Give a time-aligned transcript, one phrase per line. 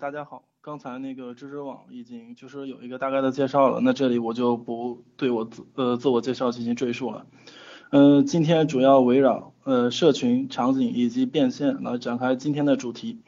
[0.00, 7.26] 大家好，刚才那个知知网已经就是有一个大概的介绍了，那这里我就不对我自呃自我介绍进行赘述了。
[7.90, 13.22] 嗯，今天主要围绕呃社群场景以及变现来展开今天的主题。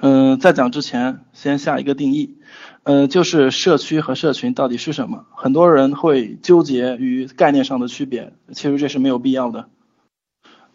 [0.00, 2.36] 嗯，在讲之前先下一个定义，
[2.82, 5.24] 呃，就是社区和社群到底是什么？
[5.34, 9.70] 很多人会纠结于概念上的区别，其实这是没有必要的。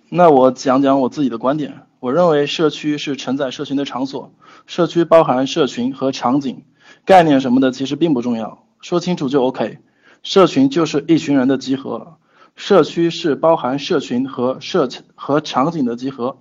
[0.10, 1.84] 那我讲讲我自己的观点。
[2.04, 4.34] 我认为社区是承载社群的场所，
[4.68, 6.66] 社区包含社群和场景，
[7.06, 9.78] 概念什么的其实并不重要，说清楚就 OK。
[10.22, 12.18] 社群就是一群人的集合，
[12.58, 16.36] 社区是包含社群和社和场景的集合，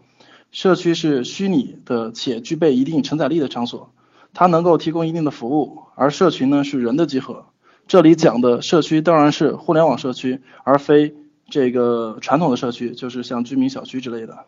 [0.51, 3.93] 社区是虚拟的且具备一定承载力的场所，
[4.35, 7.47] 它能够提供一定的服务，而社群呢是人的集合。
[7.87, 11.15] 这里讲的社区当然是互联网社区，而非
[11.49, 14.47] 这个传统的社区，就是像居民小区之类的。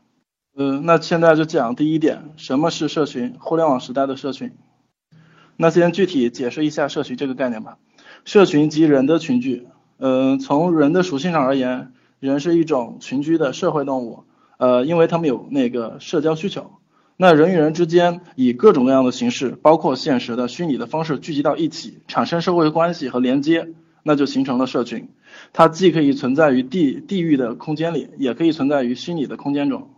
[0.57, 3.35] 嗯，那现在就讲第一点，什么是社群？
[3.41, 4.53] 互联网时代的社群。
[5.57, 7.79] 那先具体解释一下社群这个概念吧。
[8.25, 9.67] 社群即人的群聚。
[9.99, 14.25] 嗯，从人的属性上而言，人是一种群居的社会动物。
[14.59, 16.71] 呃，因为他们有那个社交需求。
[17.17, 23.71] 那人与人之间以各种各样的形式，包括现实的、虚拟的方式聚集到一起，产生社会关系和连接，
[24.05, 25.09] 那就形成了社群。
[25.53, 29.91] 它既可以存在于地地域的空间里，也可以存在于虚拟的空间中。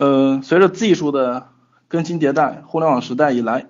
[0.00, 1.48] 呃，随着技术的
[1.86, 3.66] 更新迭代，互联网时代以来，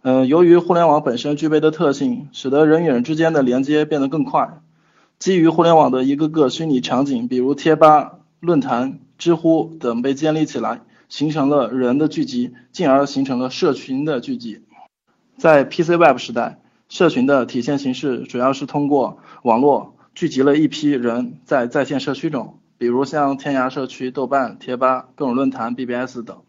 [0.00, 4.62] 呃，由于互联网本身具备的特性，使得人与人之间的连接变得更快。
[5.18, 14.62] 基于互联网的一个个虚拟场景，比如贴吧、论坛、知乎等被建立起来，形成了人的聚集，进而形成了社群的聚集。
[15.36, 22.60] 在 PC Web 时代，社群的体现形式主要是通过网络聚集了一批人在在线社区中。
[22.78, 26.42] 比如像天涯社区、豆瓣、贴吧、各种论坛、BBS 等。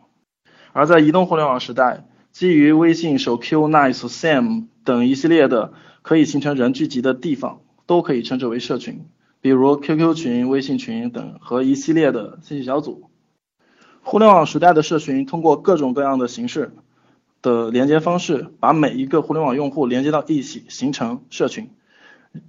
[0.73, 9.05] 而在移动互联网时代，基于微信、手 Q、Nice、Sam 等一系列的可以形成人聚集的地方，都可以称之为社群。
[9.39, 13.09] 比如 QQ 群、微信群等和一系列的信息小组。
[14.01, 16.73] 互联网时代的社群通过各种各样的形式
[17.41, 21.69] 的连接方式，把每一个互联网用户连接到一起，形成社群。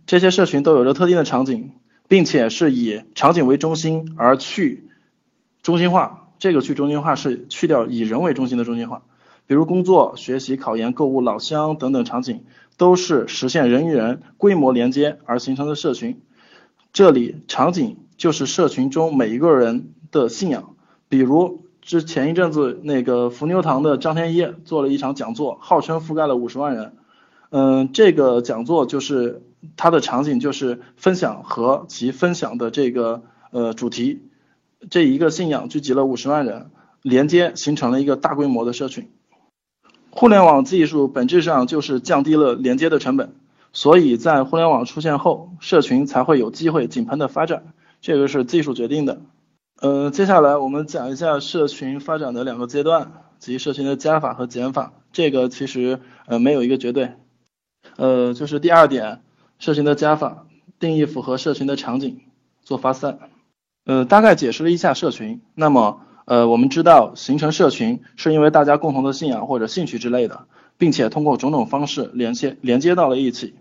[0.07, 1.73] 这些社群都有着特定的场景。
[2.09, 4.89] 并且是以场景为中心而去
[5.63, 9.03] 中心化，这个去中心化是去掉以人为中心的中心化。
[9.47, 12.45] 比如工作、学习、考研、购物、老乡等等场景，
[12.79, 16.21] 都是实现人与人规模连接而形成的社群。
[16.95, 20.75] 这里场景就是社群中每一个人的信仰。
[21.11, 26.95] 比如之前一阵子那个伏牛堂的张天一做了一场讲座，号称覆盖了五十万人。
[27.51, 29.43] 嗯，这个讲座就是。
[29.77, 34.23] 它的场景就是分享和其分享的这个呃主题，
[34.91, 36.71] 这一个信仰聚集了五十万人，
[37.03, 39.11] 连接形成了一个大规模的社群。
[40.11, 43.35] 互联网技术本质上就是降低了连接的成本，
[43.73, 49.21] 所以在互联网出现后，社群才会有机会井喷的发展，这个是技术决定的。
[49.81, 57.13] 呃，接下来我们讲一下社群发展的两个阶段及社群的加法和减法，这个其实呃没有一个绝对。
[57.97, 59.23] 呃，就是第二点。
[59.59, 60.47] 社群的加法
[60.79, 62.21] 定义符合社群的场景，
[62.63, 63.19] 做发散。
[63.85, 65.41] 呃，大概解释了一下社群。
[65.55, 70.47] 那么，呃，我们知道形成社群是因为大家共同的信仰或者兴趣之类的，
[70.77, 73.55] 并且通过种种方式连接连接到了一起。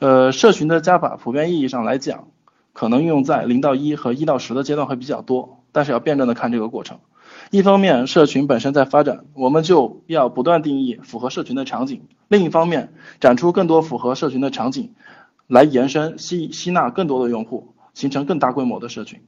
[0.00, 2.28] 呃，社群的加法普遍意义上来讲，
[2.72, 6.98] 可能运用在零到一和一到十的阶段会比较多，但是要辩证的看这个过程。
[7.50, 14.94] 一方面，社群本身在发展，我们就要不断定义符合社群的场景；另一方面，展出更多符合社群的场景，
[15.46, 19.20] 来延伸吸吸纳更多的用户，形成更大规模的社群。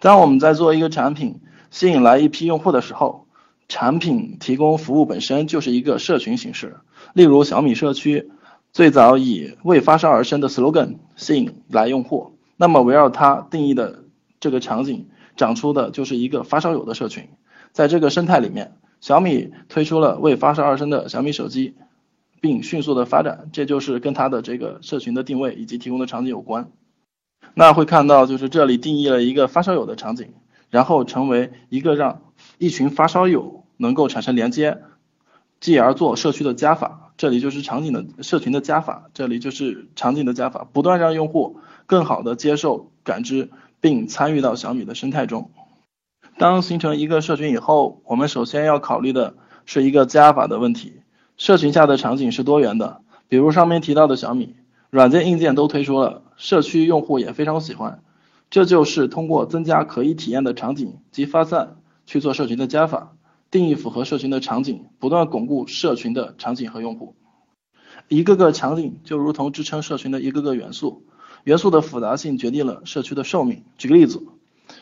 [0.00, 3.26] 当我们在做一个产品，吸引来一批用户的时候，
[3.68, 6.78] 产品提供服务本身就是一个社群形式。
[7.12, 8.30] 例如小米社区，
[8.72, 14.04] 最早以为发烧而生的 slogan 吸引来用户，那么围绕它定义的
[14.40, 15.09] 这个场景。
[15.40, 17.30] 长出的就是一个发烧友的社群，
[17.72, 21.76] 在这个生态里面，小米推出了为发烧而生的小米手机，
[22.42, 26.70] 并迅速的发展，这就是跟它的这个社群的定位以及提供的场景有关。
[27.54, 30.34] 那会看到就是这里定义了一个发烧友的场景，
[30.68, 32.20] 然后成为一个让
[32.58, 34.82] 一群发烧友能够产生连接，
[35.58, 43.48] 继而做社区的加法，这里就是场景的社群的加法，这里就是场景的加法，不断让用户更好的接受感知。
[43.80, 45.50] 并参与到小米的生态中。
[46.38, 49.34] 当形成一个社群以后，我们首先要考虑的
[49.66, 51.02] 是一个加法的问题。
[51.36, 54.54] 社群下的场景是多元的，比如上面提到的小米，
[54.90, 58.02] 软件硬件都推出了，社区用户也非常喜欢。
[58.50, 63.16] 这就是通过增加可以体验的场景及发散去做社群的加法。
[63.50, 67.16] 定义符合社群的场景，不断巩固社群的场景和用户。
[68.06, 71.04] 一个个场景就如同支撑社群的一个个元素，
[71.44, 73.62] 元素的复杂性决定了社区的寿命。
[73.78, 74.22] 举个例子，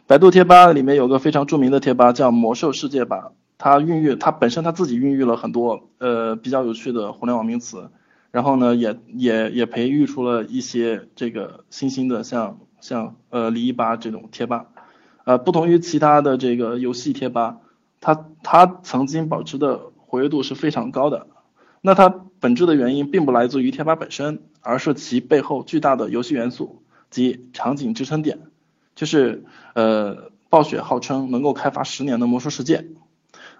[0.06, 7.90] 百度贴吧里面有个非常著名的贴吧叫魔兽世界吧，它孕育它本身它自己孕育了很多呃比较有趣的互联网名词，
[8.30, 14.66] 然后呢也也也培育出了一些这个新兴的像像呃篱笆吧这种贴吧，
[15.24, 17.58] 呃不同于其他的这个游戏贴吧。
[18.00, 21.26] 它它曾经保持的活跃度是非常高的，
[21.80, 28.40] 那它本质的原因并不来自于贴吧本身，而是其背后巨大的游戏元素及场景支撑点，
[28.94, 29.44] 就是
[29.74, 32.86] 呃暴雪号称能够开发十年的魔兽世界，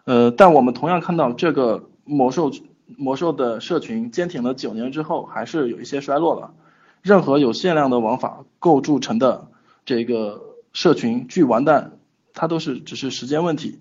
[0.05, 2.53] 呃但我们同样看到这个魔兽
[2.97, 6.55] 魔兽的社群坚挺了九年之后还是有一些衰落了，
[7.03, 9.49] 任何有限量的玩法构筑成的
[9.85, 11.99] 这个社群巨完蛋，
[12.33, 13.81] 它都是只是时间问题。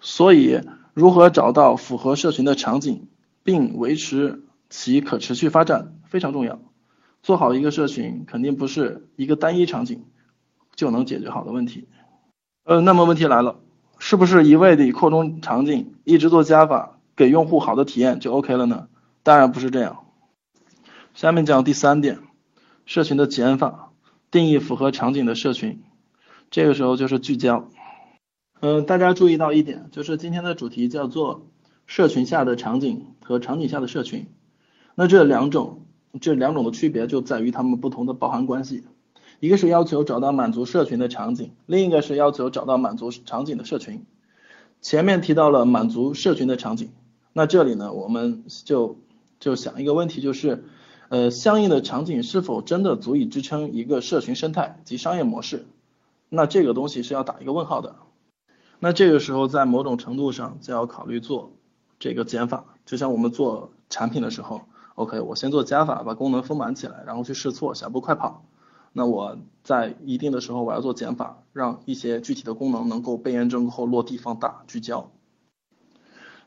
[0.00, 0.60] 所以，
[0.94, 3.08] 如何找到符合社群的场景，
[3.46, 6.60] 并维持其可持续发展非常重要。
[7.22, 10.04] 做好一个社群，肯定不是一个单一场景
[10.74, 11.86] 就能解决好的问题。
[12.64, 13.60] 呃，那么问题来了，
[14.00, 18.88] 是不是一味地扩充场景，一直做加法，给用户好的体验就 OK 了呢？
[19.22, 20.04] 当然不是这样。
[21.14, 22.18] 下面讲第三点，
[22.84, 23.92] 社群的减法，
[24.32, 25.84] 定义符合场景的社群。
[26.50, 27.68] 这个时候就是聚焦。
[28.60, 31.46] 嗯，大家注意到一点，就是今天的主题叫做
[31.86, 34.28] 社群下的场景和场景下的社群。
[34.94, 35.86] 那这两种
[36.20, 38.84] 这两种的区别就在于它们不同的包含关系，
[39.40, 44.06] 一个是要求找到满足社群的场景，另一个是要求找到满足场景的社群。
[44.80, 46.92] 前面提到了满足社群的场景，
[47.32, 49.00] 那这里呢，我们就
[49.40, 50.64] 就想一个问题，就是
[51.08, 55.66] 呃，相应的场景是否真的足以支撑一个社群生态及商业模式？
[56.28, 57.96] 那这个东西是要打一个问号的。
[58.78, 61.52] 那这个时候，在某种程度上就要考虑做
[61.98, 64.62] 这个减法，就像我们做产品的时候
[64.94, 68.46] ，OK，我先做加法，把功能丰满起来，然后去试错，小步快跑。
[68.94, 75.10] 那我在一定的时候，我要做减法，让一些具体的功能能够被验证后落地放大聚焦。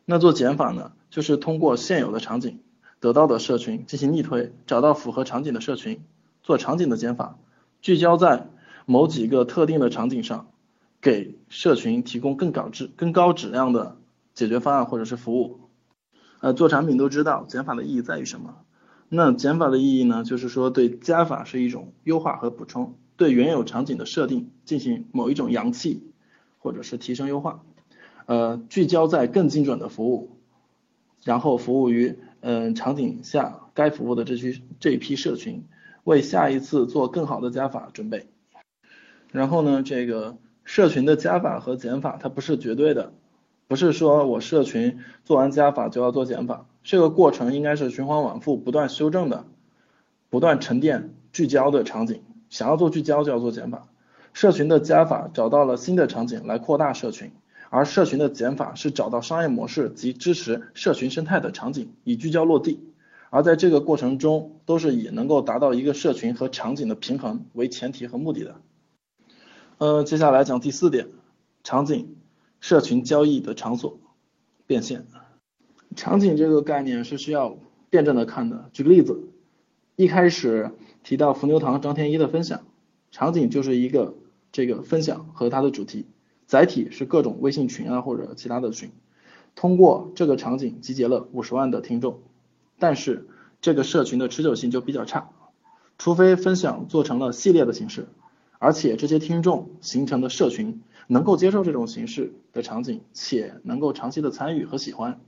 [0.05, 2.61] 那做减法呢，就是通过现有的场景
[2.99, 6.03] 得到的社群进行逆推，找到符合场景的社群，
[6.41, 7.37] 做场景的减法，
[7.81, 8.47] 聚焦在
[8.87, 10.47] 某几个特定的场景上。
[11.01, 13.95] 给社群提供更高质、更高质量的
[14.33, 15.68] 解决方案或者是服务。
[16.39, 18.55] 呃，做产品都知道减法的意义在于什么？
[19.09, 26.11] 那减法的意义呢，就是说对加法是一种优化和补充，对原有场景的设定进行某一种扬弃
[26.59, 27.63] 或者是提升优化。
[28.25, 30.37] 呃，聚焦在更精准的服务，
[31.23, 35.65] 然后服务于嗯场景下该服务的这批这一批社群，
[36.03, 38.27] 为下一次做更好的加法准备。
[39.31, 40.37] 然后呢，这个。
[40.65, 43.11] 社群的加法和减法它不是绝对的，
[43.69, 49.45] 不是说我社群做完加法就要做减法，这个过程应该是循环往复、不断修正的、
[50.31, 52.23] 不断沉淀聚焦的场景。
[52.49, 53.87] 想要做聚焦就要做减法。
[54.33, 57.31] 社群的加法找到了新的场景来扩大社群，
[57.69, 62.79] 而社群的减法是找到商业模式及支持社群生态的场景，以聚焦落地。
[63.29, 68.55] 而在这个过程中，都是以能够达到一个社群和场景的平衡为前提和目的的。
[69.77, 71.05] 呃，接下来讲第四点，
[71.63, 72.15] 场景、
[72.59, 73.99] 社群交易的场所
[74.65, 75.07] 变现。
[75.95, 77.57] 场景这个概念是需要
[77.89, 78.69] 辩证的看的。
[78.73, 79.23] 举个例子，
[79.95, 80.71] 一开始
[81.03, 82.61] 提到伏牛堂张天一的分享，
[83.11, 84.15] 场景就是一个
[84.51, 86.05] 这个分享和它的主题，
[86.45, 88.91] 载体是各种微信群啊或者其他的群，
[89.55, 92.21] 通过这个场景集结了五十万的听众，
[92.77, 93.27] 但是
[93.61, 95.31] 这个社群的持久性就比较差，
[95.97, 98.07] 除非分享做成了系列的形式。
[98.59, 105.21] 而且这些听众形成的社群能够接受这种形式的场景，且能够长期的参与和喜欢，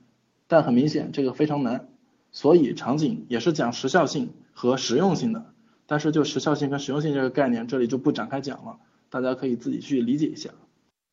[0.48, 1.88] 但很明显这个非常难，
[2.34, 5.54] 所以场景也是讲时效性和实用性的，
[5.88, 10.50] 但是就时效性跟实用性这个概念这里就不展开讲了，大家可以自己去理解一下。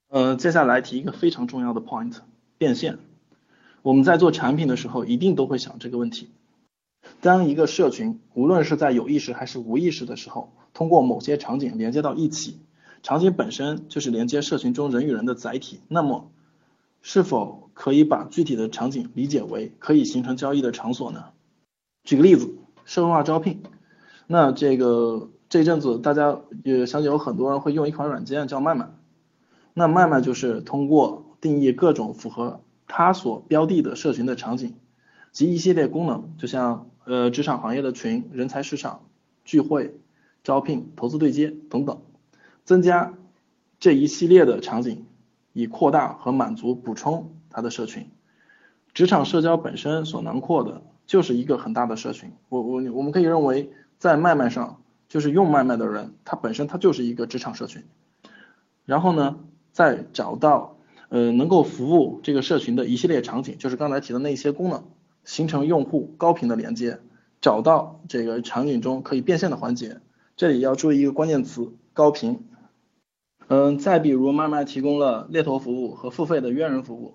[0.08, 2.16] 呃，接下来提一个非常重要的 point，
[2.58, 2.98] 变现。
[3.82, 6.30] 我们在做产品的时候一定都会想这个问题，
[7.20, 10.52] 当一个社群无论是在有意识还是无意识的时候。
[10.78, 12.60] 通过某些场景连接到一起，
[13.02, 15.80] 场景本身就是连接社群中人与人的载体。
[15.88, 16.30] 那么，
[17.02, 21.30] 是否可以把具体的场景理解为可以形成交易的场所呢？
[22.04, 22.54] 举个例子，
[22.84, 23.60] 社会化招聘。
[24.28, 28.88] 那这个这阵子大家也相信有很多人会用一款软件叫麦麦。
[29.74, 34.76] 那麦麦就是通过定义各种符合它所标的的社群的场景
[35.32, 39.00] 及一系列功能，就像呃职场行业的群、人才市场、
[39.44, 39.98] 聚会。
[40.42, 42.00] 招聘、投资对接等等，
[42.64, 43.14] 增加
[43.80, 45.06] 这一系列的场景，
[45.52, 48.10] 以扩大和满足补充他的社群。
[48.94, 52.32] 职场社交本身所囊括的就是一个很大的社群。
[52.48, 57.84] 我我我们可以认为，在脉脉上，就是用脉脉的人，他本身他就是一个职场社群。
[58.84, 59.38] 然后呢，
[59.70, 60.78] 再找到
[61.10, 64.84] 呃能够服务这个社群的一系列场景，就是刚才提的那些功能，
[65.24, 66.98] 形成用户高频的连接，
[67.40, 70.00] 找到这个场景中可以变现的环节。
[70.38, 72.38] 这里要注意一个关键词：高频。
[73.48, 77.14] 嗯，再比如，慢慢提供了猎头服务和付费的约人服务，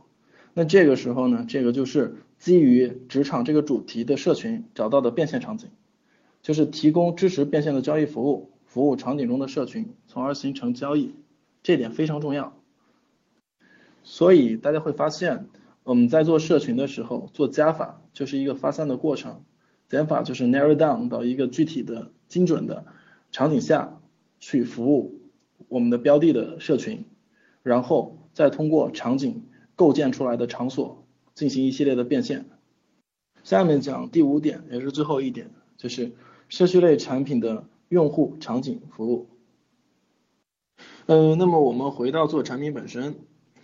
[0.53, 5.69] 那这个时候呢，这个就是基于职场这个主题的社群找到的变现场景，
[6.41, 11.15] 就是提供支持变现的交易服务，服务场景中的社群，从而形成交易，
[11.61, 12.57] 这点非常重要。
[14.03, 15.47] 所以大家会发现，
[15.85, 19.45] 我们在做社群的时候，做加法就是一个发散的过程，
[19.87, 22.83] 减法就是 narrow down 到一个具体的、精准的
[23.33, 23.99] 场景下
[24.39, 25.19] 去服务。
[25.69, 27.05] 我们的标的的社群，
[27.63, 32.45] 然后再通过场景构建出来的场所进行一系列的变现。
[33.43, 36.11] 下面讲第五点，也是最后一点，就是
[36.47, 39.27] 社区类产品的用户场景服务。
[41.07, 43.15] 嗯，那么我们回到做产品本身，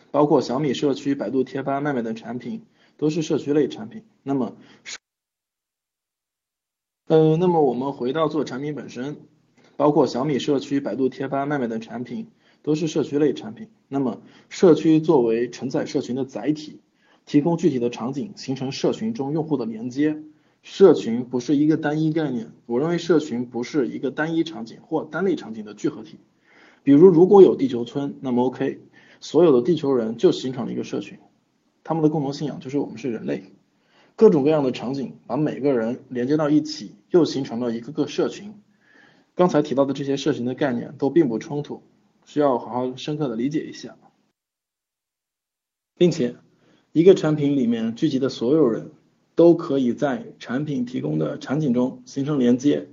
[0.10, 2.66] 包括小米社区、百度贴吧、麦麦等产品
[2.98, 4.04] 都是社区类产品。
[4.24, 4.58] 那么，
[7.08, 9.18] 嗯，那么我们回到做产品本身。
[9.80, 12.28] 包括小米社区、百度贴吧、麦麦等产品
[12.62, 13.70] 都是社区类产品。
[13.88, 16.82] 那么，社区作为承载社群的载体，
[17.26, 20.22] 提供具体的场景，形成社群中用户的连接。
[20.64, 26.18] 社群不是一个单一概念，我认为社群不是一个单一场景或单类场景的聚合体。
[26.84, 28.82] 比如，如果有地球村，那么 OK，
[29.22, 31.20] 所有的地球人就形成了一个社群，
[31.86, 33.54] 他们的共同信仰就是我们是人类。
[34.18, 38.54] 各种各样的场景把每个人连接到一起，又形成了一个个社群。
[39.40, 41.82] 刚才提到的这些社群的概念都并不冲突，
[42.26, 43.96] 需要好好深刻的理解一下，
[45.98, 46.36] 并且
[46.92, 48.92] 一个产品里面聚集的所有人
[49.36, 52.90] 都可以在产品提供的场景中形成连接，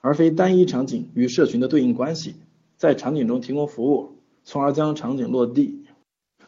[0.00, 2.36] 而非单一场景与社群的对应关系，
[2.76, 4.12] 在场景中提供服务，
[4.44, 5.86] 从而将场景落地。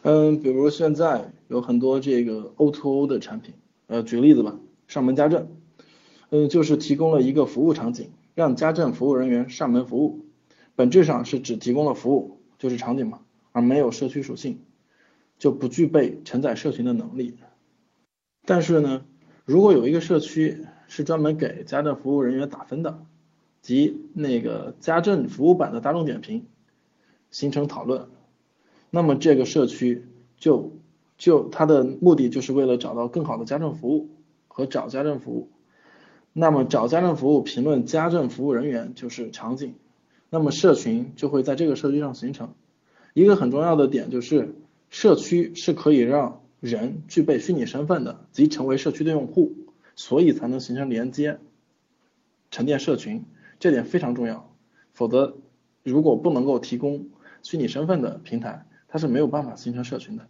[0.03, 3.55] 嗯，比如现在有很多这个 O2O 的产品，
[3.87, 4.57] 呃，举个例子吧，
[4.87, 5.49] 上门家政，
[6.29, 8.09] 嗯，就是提供了一个服务场景。
[8.35, 10.25] 让家政服务人员上门服务，
[10.75, 13.21] 本质上是只提供了服务，就是场景嘛，
[13.51, 14.59] 而没有社区属性，
[15.37, 17.37] 就不具备承载社群的能力。
[18.45, 19.05] 但是呢，
[19.45, 23.05] 如果有一个社区是专门给家政服务人员打分的，
[23.61, 26.45] 即那个家政服务版的大众点评，
[27.31, 28.09] 形成讨论，
[28.89, 30.05] 那么这个社区
[30.37, 30.73] 就
[31.17, 34.09] 就它的目的就是为了找到更好的家政服务
[34.49, 35.52] 和找家政服务。
[36.33, 39.75] 那么找家政服务评论家政服务人员就是场景，
[40.31, 42.55] 那么社群就会在这个社区上形成。
[43.13, 44.55] 一个很重要的点就是，
[44.89, 49.53] 社区是可以让人具备虚拟身份的，即成为社区的用户，
[49.95, 51.37] 所以才能形成连接、
[52.49, 53.25] 沉淀社群，
[53.59, 54.51] 这点非常重要。
[54.95, 55.37] 否则，
[55.83, 57.09] 如果不能够提供
[57.43, 60.27] 虚拟身份的平台，它是没有办法形成社群的。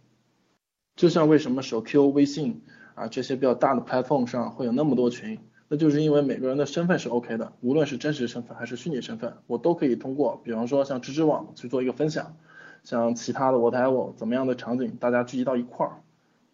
[0.96, 2.60] 就像为什么手 Q、微信
[2.94, 5.38] 啊这些比较大的 platform 上会有那么多群。
[5.66, 12.36] 那就是因为每个人的身份是 OK 的，无论是真实身份还是虚拟身份，我都可以通过，比方说像知知网去做一个分享，
[12.82, 16.02] 像其他的 whatever 怎么样的场景，大家聚集到一块儿，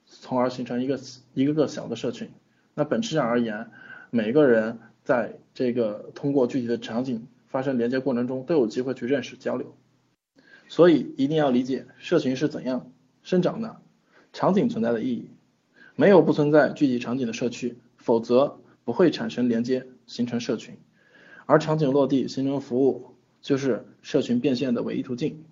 [0.07, 1.01] 从而形成一个
[1.35, 2.31] 一个个小的社群。
[2.75, 3.71] 那本质上而言，
[4.11, 9.75] 每个人在这个通过具体的场景发生连接过程中，都有机会去认识交流。
[10.69, 12.93] 所以一定要理解社群是怎样
[13.25, 13.81] 生长的，
[14.33, 15.31] 场景存在的意义，
[15.97, 18.60] 没有不存在具体场景的社区，否则。
[18.85, 20.77] 不会产生连接，形成社群，
[21.47, 25.45] 而场景落地形成服务，就是社群变现的唯一途径。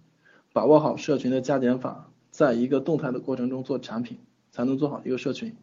[0.52, 4.18] 把握好社群的加减法，在一个动态的过程中做产品，
[4.50, 5.54] 才能做好一个社群。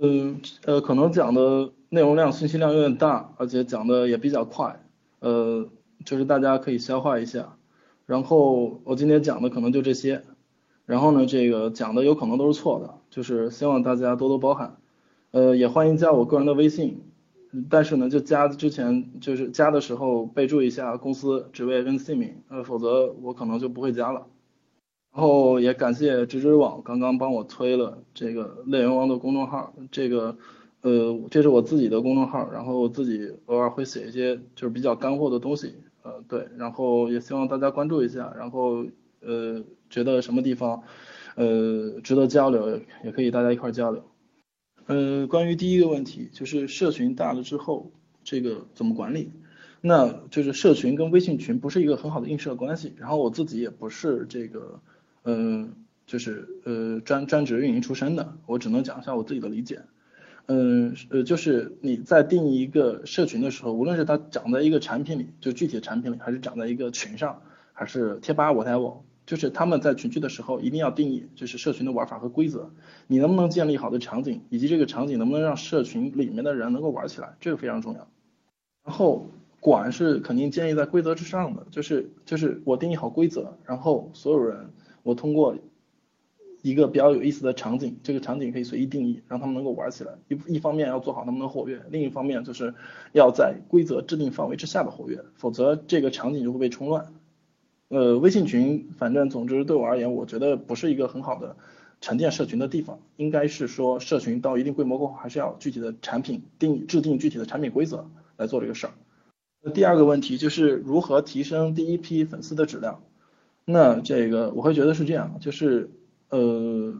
[0.00, 4.80] 嗯呃，可能讲的内容量、信息量有点大，而且讲的也比较快，
[5.20, 5.68] 呃，
[6.04, 7.56] 就是大家可以消化一下。
[8.06, 10.22] 然后我今天讲的可能就这些，
[10.86, 14.76] 然后呢，这个讲的有可能都是错的，就是希望大家多多包涵。
[15.32, 17.00] 呃，也欢迎加我个人的微信，
[17.70, 24.26] 但是呢，就加之前就是加的时候备注一下公司职位跟姓名，呃，否则我可能就不会加了。
[25.14, 30.36] 然后也感谢知知网刚刚帮我推了这个类人王的公众号，这个
[30.82, 38.84] 呃，这是我自己的公众号，然后我自己偶尔会写一些就是比较干货的东西，呃，对，然后也希望大家关注一下，然后
[39.20, 40.82] 呃，觉得什么地方
[41.36, 44.04] 呃值得交流，也可以大家一块交流。
[44.86, 47.90] 呃，关于第一个问题，就是社群大了之后，
[48.24, 49.30] 这个怎么管理？
[49.80, 52.92] 那就是社群跟微信群不是一个很好的映射关系。
[52.96, 54.80] 然后我自己也不是这个，
[55.24, 55.74] 嗯，
[56.06, 59.82] 就是呃专专职运营出身的，我只能讲一下我自己的理解。
[60.46, 72.70] 嗯呃，就是你在定义一个社群的时候，无论是它长在一个产品里，就具体的产品里，还是长在一个群上，还是贴吧 whatever，就是他们在群聚的时候一定要定义，就是社群的玩法和规则。
[73.06, 78.08] 你能不能建立好的场景，以及这个场景能不能让社群里面的人能够玩起来，这个非常重要。
[78.84, 79.26] 然后
[79.60, 84.70] 管是肯定建立在规则之上的，就是就是我定义好规则，然后所有人
[85.02, 85.56] 我通过。
[86.64, 90.12] 一个比较有意思的场景，这个场景可以随意定义，让他们能够玩起来。
[90.28, 92.72] 一一方面要做好他们的活跃，另一方面就是
[93.10, 97.12] 要在规则制定范围之下的活跃，否则这个场景就会被冲乱。
[97.92, 101.54] 呃，微信群，反正总之对我而言，我觉得不是一个很好的
[102.00, 102.98] 沉淀社群的地方。
[103.16, 108.06] 应该是说，社群到一定规模过后，还是要具体的产品定制定具体的产品规则
[108.38, 108.94] 来做这个事儿。
[109.60, 113.02] 那第二个问题就是如何提升第一批粉丝的质量？
[113.66, 115.90] 那这个我会觉得是这样，就是。
[116.30, 116.94] 呃，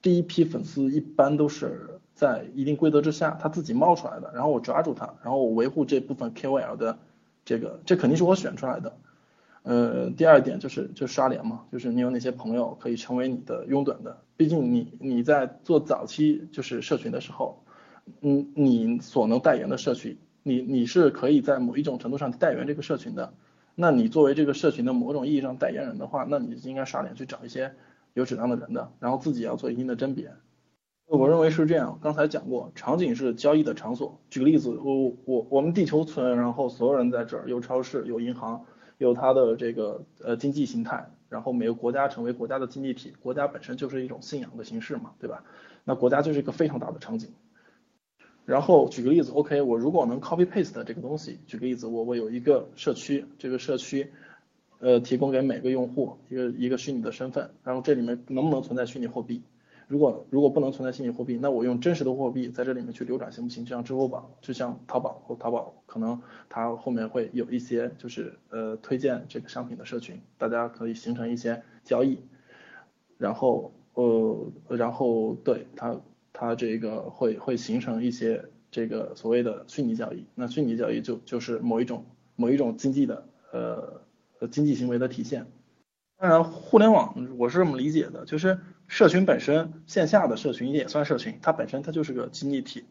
[0.00, 6.96] 第一批粉丝一般都是在一定规则之下，他自己冒出来的，然后我抓住他，然后我维护这部分 KOL 的
[7.44, 8.96] 这个，这肯定是我选出来的。
[9.66, 17.64] 呃，第二点就是就刷脸嘛，就是你有哪些朋友可以成为你的拥趸的，毕竟你你在做早期就是社群的时候，
[18.20, 23.34] 嗯，你所能代言的社群，你你是可以在某一种程度上代言这个社群的，
[23.74, 27.74] 那你作为这个社群的某种意义上代言人的话，那你应该刷脸去找一些。
[28.16, 30.32] 有质量的人的，然后自己要做一定的甄别。
[31.06, 34.18] 我认为是这样，刚才讲过，场景是交易的场所。
[34.30, 38.64] 举个例子，我我我们地球村，然后所有人在这儿，有超市，有银行，
[38.98, 45.44] 有它的这个呃经济形态，然后每个国家成为国家的经济体，国家本身就是一种信仰的形式嘛，对吧？
[45.84, 47.30] 那国家就是一个非常大的场景。
[48.44, 54.12] 然后举个例子，OK，我如果能 copy paste 这个东西，举个例子，我我有一个社区，这个社区。
[54.78, 59.42] 呃，提供给每个用户一个一个虚拟的身份，然后这里面能不能存在虚拟货币？
[59.88, 63.64] 如果如果不能存在虚拟货币，那我用真实的货币在这里面去流转行不行？
[63.64, 72.18] 就像支付宝，就像淘宝或淘宝，可能它后面会有一些就是呃推荐这个商品的社群，大家可以形成一些交易，
[73.18, 76.00] 然后呃然后对它
[76.32, 84.00] 它这个会会形成一些这个所谓的虚拟交易，那虚拟交易就就是某一种某一种经济的呃。
[84.50, 85.46] 经济行为的体现。
[86.18, 92.84] 当然，互联网我是这么理解的，就是社群本身，线下的社群也算社群，它本身它就是个经济体。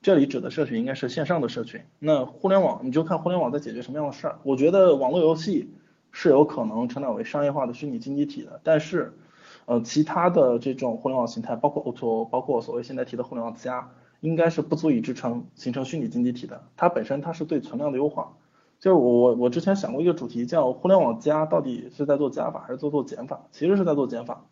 [0.00, 1.80] 这里指的社群应该是线上的社群。
[1.98, 4.38] 那互联网，你就看互联网在解决什么样的事儿。
[4.44, 5.74] 我觉得网络游戏
[6.12, 9.18] 是有可能成长为商业化的虚拟经济体的，但是
[9.64, 16.62] 呃，其他的这种互联网形态，包括 O2O，包括所谓现在提的互联网加，应该是不足以支撑形成虚拟经济体的。
[16.76, 18.36] 它本身它是对存量的优化。
[18.78, 23.46] 就是我我我之前想过一个主题，叫互联网加到底是在做加法还是做做减法？
[23.50, 24.46] 其实是在做减法，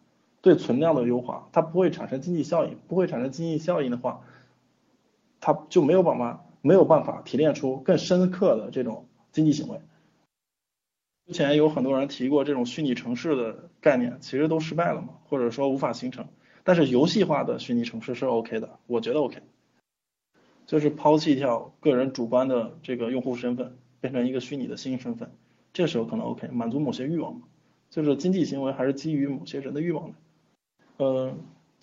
[0.47, 4.21] 对存量的优化，它不会产生经济效益，不会产生经济效益的话，
[5.41, 9.81] 它就没有办法没有办法提炼出更深刻的这种经济行为。
[11.27, 16.29] 之前有很多人提过这种虚拟城市的概念，其实都失败了嘛，或者说无法形成。
[16.63, 19.43] 但是游戏化的虚拟城市是 OK 的，我觉得 OK，
[20.65, 23.77] 就是抛弃掉个人主观的这个用户身份。
[23.99, 25.33] 变成一个虚拟的新身份，
[25.73, 27.41] 这时候可能 OK，满足某些欲望，
[27.91, 30.15] 就是经济行为还是基于某些人的欲望的。
[30.99, 31.35] 呃，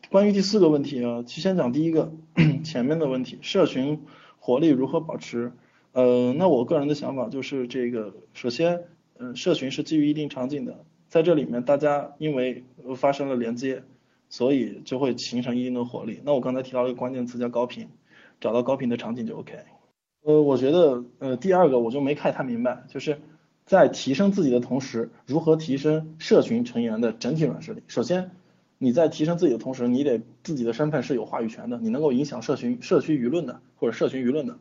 [0.10, 2.12] 关于第四个问题啊，先讲第一个
[2.66, 4.02] 前面的问题，社群
[4.40, 5.52] 活力如何保持？
[5.92, 8.86] 呃，那我个人的想法就是这个，首先，
[9.20, 12.64] 嗯，社群是基于一定场景的，在这里面大家因为
[12.96, 13.84] 发生了连接，
[14.30, 16.20] 所以就会形成一定的活力。
[16.26, 17.90] 那我刚才提到一个关键词叫高频，
[18.42, 19.54] 找到高频的场景就 OK。
[20.24, 23.20] 呃，我觉得，呃，第二个我就没看太明白，就是
[23.66, 27.84] 在提升自己的同时，如何提升社群成员的整体软实力。
[27.88, 28.32] 首先，
[28.84, 34.58] 你在提升自己的同时，你得自己的身份是有话语权的，你能够影响社群、社区舆论的，或者社群舆论的，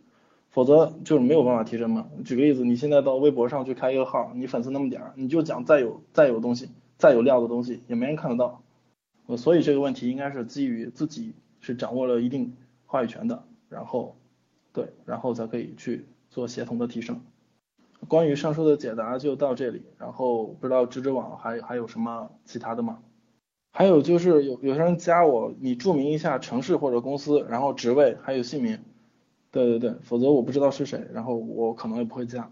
[0.48, 2.06] 否则就是没有办法提升嘛。
[2.24, 8.62] 举个例子，你现在到微博上去开一个号，你粉丝那么点儿，你就讲再有再有东西、再有料的东西，也没人看得到。
[9.26, 12.54] 呃，所以这个问题应该是基于自己是掌握了一定
[12.86, 14.16] 话语权的，然后。
[14.74, 17.20] 对，然后才可以去做协同的提升。
[18.08, 23.00] 关于上述的解答就到这里，然后不知道知知网还还有什么其他的吗？
[23.72, 28.78] 还有就是有有些人加我，你注明一下城市或者公司，然后职位还有姓名。
[29.50, 32.50] 对对对，否则我不知道是谁，然后我可能也不会加。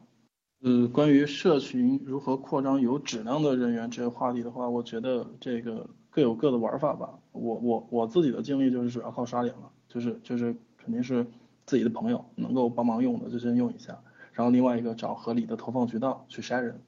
[0.63, 7.19] 呃，关于社群如何扩张有质量的人员这个话题的话，我觉得这个各有各的玩法吧。
[7.33, 11.27] 我我我自己的经历就是主要靠刷脸了，就是就是肯定是。
[11.67, 13.97] 自己的朋友能够帮忙用的就先用一下，
[14.33, 16.81] 然后另外一个找合理的投放渠道去筛人。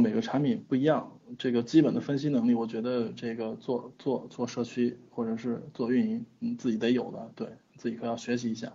[0.00, 8.72] 每个产品不一样，这个基本的分析能力，我觉得这个做做做社区或者是做运营，你自己得有的，对自己可要学习一下。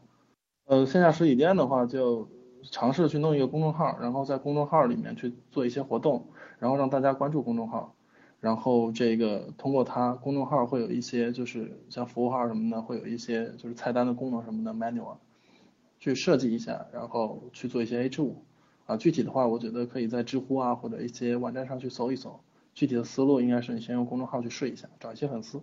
[0.66, 2.30] 呃，线下实体店的话，就
[2.72, 6.28] 尝试去弄一个公众号，然后在公众号里面去做一些活动，
[6.60, 7.96] 然后让大家关注公众号，
[8.40, 15.18] 然后这个通过它公众号会有一些就是像服务号什么的，会有一些就是菜单的功能什么的 menu 啊，
[16.00, 18.44] 去设计一下，然后去做一些 H 五
[18.90, 18.98] 啊。
[18.98, 22.40] 具体的话，我觉得可以在知乎啊或者一些网站上去搜一搜。
[22.74, 25.62] 具体的思路应该是你先用公众号去试一下，找一些粉丝。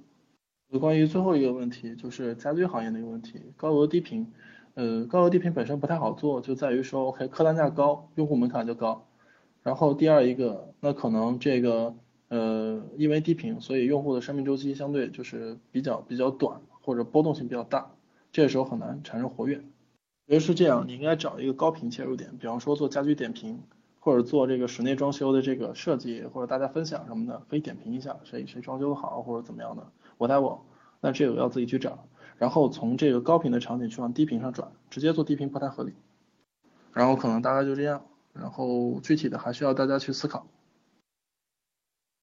[0.81, 4.33] 关于最后一个问题，就是家居行业的一个问题，高额低频。
[4.75, 9.07] 呃，高额低频本身不太好做，就在于说，OK，客单价高，用户门槛就高。
[9.63, 11.95] 然后第二一个，那可能这个
[12.29, 17.93] 呃，因为低频，所以用户的生命周期相对就是比较比较短，或者波动性比较大，
[18.33, 19.63] 这个时候很难产生活跃。
[20.27, 23.63] 觉得是这样，你应该找一个高频切入点，比方说做家居点评，
[24.01, 29.87] 或者做这个室内装修的这个设计，或者大家分享什么的，可以点评一下谁谁装修的好，或者怎么样的，
[30.19, 30.67] 我带我，
[31.01, 32.09] 那这个要自己去找。
[32.39, 35.95] 然后从这个高频的场景去往低频上转，直接做低频不太合理。
[36.93, 40.49] 然后可能大概就这样，然后具体的还需要大家去思考。